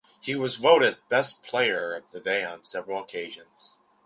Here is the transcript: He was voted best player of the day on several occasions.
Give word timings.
He 0.19 0.33
was 0.33 0.55
voted 0.55 0.97
best 1.09 1.43
player 1.43 1.93
of 1.93 2.09
the 2.09 2.19
day 2.19 2.43
on 2.43 2.65
several 2.65 2.99
occasions. 3.03 3.77